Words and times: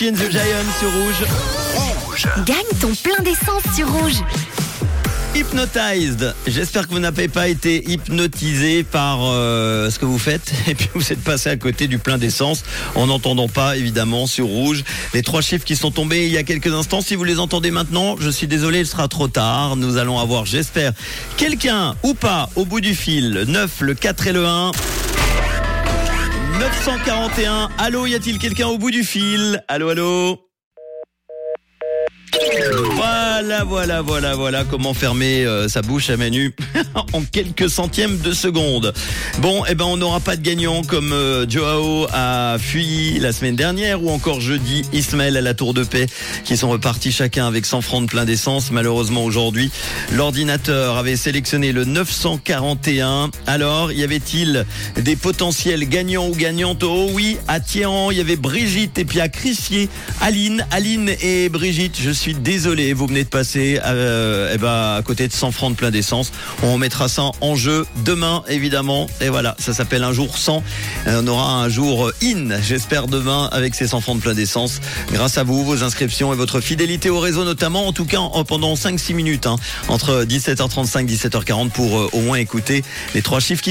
Coffee 0.00 0.08
and 0.08 0.14
the 0.14 0.30
Giant 0.30 0.64
sur 0.78 0.90
Rouge. 0.92 2.44
Gagne 2.46 2.78
ton 2.80 2.94
plein 2.94 3.22
d'essence 3.22 3.62
sur 3.74 3.86
rouge. 3.92 4.22
Hypnotized. 5.34 6.34
J'espère 6.46 6.88
que 6.88 6.92
vous 6.92 7.00
n'avez 7.00 7.28
pas 7.28 7.48
été 7.48 7.84
hypnotisé 7.86 8.82
par 8.82 9.18
euh, 9.22 9.90
ce 9.90 9.98
que 9.98 10.06
vous 10.06 10.18
faites 10.18 10.52
et 10.68 10.74
puis 10.74 10.88
vous 10.94 11.12
êtes 11.12 11.22
passé 11.22 11.50
à 11.50 11.56
côté 11.56 11.86
du 11.86 11.98
plein 11.98 12.16
d'essence 12.16 12.64
en 12.94 13.08
n'entendant 13.08 13.48
pas 13.48 13.76
évidemment 13.76 14.26
sur 14.26 14.46
rouge 14.46 14.84
les 15.12 15.22
trois 15.22 15.42
chiffres 15.42 15.64
qui 15.64 15.76
sont 15.76 15.90
tombés 15.90 16.26
il 16.26 16.32
y 16.32 16.38
a 16.38 16.44
quelques 16.44 16.72
instants. 16.72 17.02
Si 17.02 17.14
vous 17.14 17.24
les 17.24 17.38
entendez 17.38 17.70
maintenant, 17.70 18.16
je 18.18 18.30
suis 18.30 18.46
désolé, 18.46 18.80
il 18.80 18.86
sera 18.86 19.06
trop 19.06 19.28
tard. 19.28 19.76
Nous 19.76 19.98
allons 19.98 20.18
avoir, 20.18 20.46
j'espère, 20.46 20.92
quelqu'un 21.36 21.94
ou 22.02 22.14
pas 22.14 22.48
au 22.56 22.64
bout 22.64 22.80
du 22.80 22.94
fil. 22.94 23.32
Le 23.32 23.44
9, 23.44 23.80
le 23.80 23.94
4 23.94 24.28
et 24.28 24.32
le 24.32 24.46
1. 24.46 24.70
941. 26.84 27.68
Allô, 27.76 28.06
y 28.06 28.14
a-t-il 28.14 28.38
quelqu'un 28.38 28.68
au 28.68 28.78
bout 28.78 28.90
du 28.90 29.04
fil? 29.04 29.62
Allô, 29.68 29.90
allô? 29.90 30.49
Voilà, 33.40 33.64
voilà, 33.64 34.02
voilà, 34.02 34.34
voilà 34.34 34.64
comment 34.64 34.92
fermer 34.92 35.46
euh, 35.46 35.66
sa 35.66 35.80
bouche 35.80 36.10
à 36.10 36.18
Manu 36.18 36.54
en 37.14 37.22
quelques 37.22 37.70
centièmes 37.70 38.18
de 38.18 38.32
seconde. 38.32 38.92
Bon, 39.38 39.64
eh 39.66 39.74
ben 39.74 39.86
on 39.86 39.96
n'aura 39.96 40.20
pas 40.20 40.36
de 40.36 40.42
gagnant 40.42 40.82
comme 40.82 41.14
euh, 41.14 41.48
Joao 41.48 42.06
a 42.12 42.58
fui 42.58 43.18
la 43.18 43.32
semaine 43.32 43.56
dernière 43.56 44.04
ou 44.04 44.10
encore 44.10 44.42
jeudi 44.42 44.82
Ismaël 44.92 45.38
à 45.38 45.40
la 45.40 45.54
Tour 45.54 45.72
de 45.72 45.84
Paix 45.84 46.06
qui 46.44 46.58
sont 46.58 46.68
repartis 46.68 47.12
chacun 47.12 47.46
avec 47.46 47.64
100 47.64 47.80
francs 47.80 48.02
de 48.02 48.10
plein 48.10 48.26
d'essence. 48.26 48.70
Malheureusement 48.72 49.24
aujourd'hui, 49.24 49.70
l'ordinateur 50.12 50.98
avait 50.98 51.16
sélectionné 51.16 51.72
le 51.72 51.86
941. 51.86 53.30
Alors, 53.46 53.90
y 53.90 54.02
avait-il 54.02 54.66
des 54.96 55.16
potentiels 55.16 55.88
gagnants 55.88 56.28
ou 56.28 56.34
gagnantes? 56.34 56.82
Oh 56.82 57.08
oui, 57.14 57.38
à 57.48 57.58
Thierran, 57.60 58.10
il 58.10 58.18
y 58.18 58.20
avait 58.20 58.36
Brigitte 58.36 58.98
et 58.98 59.06
puis 59.06 59.20
à 59.20 59.30
Crissier, 59.30 59.88
Aline, 60.20 60.66
Aline 60.70 61.10
et 61.22 61.48
Brigitte. 61.48 61.96
Je 61.98 62.10
suis 62.10 62.34
désolé, 62.34 62.92
vous 62.92 63.06
venez 63.06 63.29
passer 63.30 63.80
euh, 63.84 64.50
eh 64.54 64.58
ben, 64.58 64.96
à 64.98 65.02
côté 65.02 65.28
de 65.28 65.32
100 65.32 65.52
francs 65.52 65.72
de 65.72 65.76
plein 65.76 65.90
d'essence. 65.90 66.32
On 66.62 66.76
mettra 66.78 67.08
ça 67.08 67.30
en 67.40 67.54
jeu 67.54 67.86
demain, 68.04 68.42
évidemment. 68.48 69.06
Et 69.20 69.28
voilà, 69.28 69.54
ça 69.58 69.72
s'appelle 69.72 70.02
un 70.02 70.12
jour 70.12 70.36
100. 70.36 70.62
Euh, 71.06 71.20
On 71.22 71.26
aura 71.26 71.54
un 71.62 71.68
jour 71.68 72.10
in, 72.22 72.60
j'espère, 72.62 73.06
demain 73.06 73.48
avec 73.52 73.74
ces 73.74 73.86
100 73.86 74.00
francs 74.00 74.16
de 74.16 74.22
plein 74.22 74.34
d'essence. 74.34 74.80
Grâce 75.12 75.38
à 75.38 75.44
vous, 75.44 75.64
vos 75.64 75.82
inscriptions 75.82 76.32
et 76.32 76.36
votre 76.36 76.60
fidélité 76.60 77.10
au 77.10 77.20
réseau 77.20 77.44
notamment, 77.44 77.86
en 77.86 77.92
tout 77.92 78.06
cas 78.06 78.18
en- 78.18 78.44
pendant 78.44 78.74
5-6 78.74 79.14
minutes, 79.14 79.46
hein, 79.46 79.56
entre 79.88 80.24
17h35 80.24 81.02
et 81.02 81.04
17h40 81.04 81.70
pour 81.70 81.98
euh, 81.98 82.08
au 82.12 82.20
moins 82.20 82.38
écouter 82.38 82.82
les 83.14 83.20
trois 83.22 83.38
chiffres 83.40 83.62
qui 83.62 83.68